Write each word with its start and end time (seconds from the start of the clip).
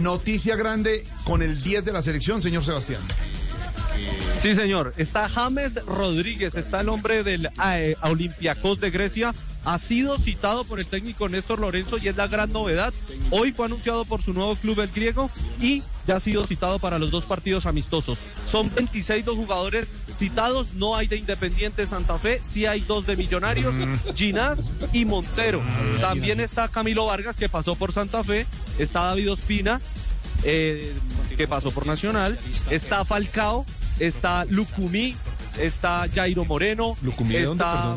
Noticia 0.00 0.56
grande 0.56 1.04
con 1.24 1.42
el 1.42 1.62
10 1.62 1.84
de 1.84 1.92
la 1.92 2.00
selección, 2.00 2.40
señor 2.40 2.64
Sebastián. 2.64 3.02
Sí, 4.40 4.54
señor. 4.54 4.94
Está 4.96 5.28
James 5.28 5.74
Rodríguez, 5.86 6.54
está 6.54 6.80
el 6.80 6.88
hombre 6.88 7.22
del 7.22 7.50
eh, 7.64 7.96
Olympiacos 8.02 8.80
de 8.80 8.90
Grecia. 8.90 9.34
Ha 9.64 9.78
sido 9.78 10.16
citado 10.18 10.64
por 10.64 10.78
el 10.78 10.86
técnico 10.86 11.28
Néstor 11.28 11.58
Lorenzo 11.58 11.98
y 11.98 12.08
es 12.08 12.16
la 12.16 12.28
gran 12.28 12.52
novedad. 12.52 12.94
Hoy 13.30 13.52
fue 13.52 13.66
anunciado 13.66 14.04
por 14.04 14.22
su 14.22 14.32
nuevo 14.32 14.54
club, 14.54 14.80
el 14.80 14.90
griego, 14.90 15.30
y 15.60 15.82
ya 16.06 16.16
ha 16.16 16.20
sido 16.20 16.46
citado 16.46 16.78
para 16.78 16.98
los 16.98 17.10
dos 17.10 17.24
partidos 17.24 17.66
amistosos. 17.66 18.18
Son 18.50 18.72
26 18.72 19.26
los 19.26 19.36
jugadores 19.36 19.88
citados, 20.16 20.74
no 20.74 20.96
hay 20.96 21.06
de 21.06 21.16
Independiente 21.16 21.86
Santa 21.86 22.18
Fe, 22.18 22.40
sí 22.48 22.66
hay 22.66 22.80
dos 22.80 23.06
de 23.06 23.16
Millonarios, 23.16 23.74
Ginás 24.14 24.72
y 24.92 25.04
Montero. 25.04 25.60
También 26.00 26.40
está 26.40 26.68
Camilo 26.68 27.06
Vargas, 27.06 27.36
que 27.36 27.48
pasó 27.48 27.76
por 27.76 27.92
Santa 27.92 28.24
Fe, 28.24 28.46
está 28.78 29.04
David 29.04 29.32
Ospina, 29.32 29.80
eh, 30.44 30.92
que 31.36 31.46
pasó 31.46 31.70
por 31.70 31.86
Nacional, 31.86 32.38
está 32.70 33.04
Falcao, 33.04 33.64
está 33.98 34.44
Lucumí, 34.46 35.16
está 35.58 36.06
Jairo 36.14 36.44
Moreno, 36.44 36.96
¿Lucumí 37.02 37.34
de 37.34 37.44
dónde, 37.44 37.64
está 37.64 37.96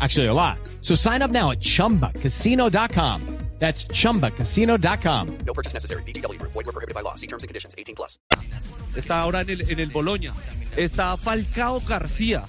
Actually, 0.00 0.26
a 0.26 0.34
lot. 0.34 0.58
So 0.80 0.94
sign 0.94 1.22
up 1.22 1.30
now 1.30 1.50
at 1.52 1.60
chumbacasino.com. 1.60 3.34
That's 3.58 3.86
chumbacasino.com. 3.86 5.38
No 5.46 5.54
purchase 5.54 5.72
necessary. 5.72 6.02
VGW 6.02 6.38
Group. 6.38 6.52
Void 6.52 6.66
were 6.66 6.72
prohibited 6.72 6.94
by 6.94 7.02
law. 7.02 7.14
See 7.14 7.28
terms 7.28 7.44
and 7.44 7.48
conditions. 7.48 7.74
18 7.78 7.94
plus. 7.94 8.18
está 8.96 9.20
ahora 9.20 9.40
en 9.42 9.50
el, 9.50 9.70
en 9.70 9.80
el 9.80 9.90
Boloña. 9.90 10.32
Está 10.76 11.16
Falcao 11.16 11.80
García. 11.80 12.44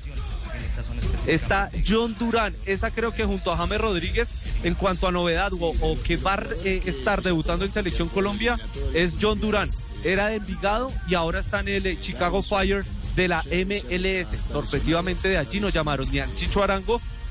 Está 1.28 1.70
John 1.88 2.16
Durán. 2.20 2.56
Esa 2.66 2.92
creo 2.92 3.14
que 3.14 3.24
junto 3.24 3.52
a 3.52 3.58
James 3.58 3.80
Rodríguez, 3.80 4.30
en 4.64 4.74
cuanto 4.74 5.08
a 5.08 5.12
novedad 5.12 5.52
o, 5.60 5.74
o 5.80 6.02
que 6.02 6.18
va 6.18 6.34
a 6.34 6.44
eh, 6.64 6.82
estar 6.86 7.22
debutando 7.22 7.66
en 7.66 7.72
Selección 7.72 8.10
Colombia, 8.10 8.60
es 8.94 9.16
John 9.20 9.40
Durán. 9.40 9.70
Era 10.04 10.28
de 10.28 10.36
Envigado 10.36 10.92
y 11.08 11.16
ahora 11.16 11.40
está 11.40 11.62
en 11.62 11.70
el 11.70 11.86
eh, 11.86 11.98
Chicago 12.00 12.42
Fire 12.44 12.84
de 13.16 13.28
la 13.28 13.42
MLS. 13.44 14.28
Sorpresivamente 14.52 15.30
de 15.30 15.38
allí 15.38 15.60
no 15.60 15.70
llamaron 15.70 16.12
ni 16.12 16.20
al 16.20 16.34
Chicho 16.36 16.64
Arango 16.64 17.02